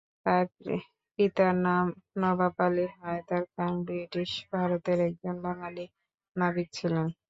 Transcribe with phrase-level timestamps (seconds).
[0.25, 0.45] তার
[1.19, 1.85] পিতার নাম
[2.21, 5.85] নবাব আলী হায়দার খান ব্রিটিশ ভারতের একজন বাঙালি
[6.35, 7.07] নাবিক ছিলেন।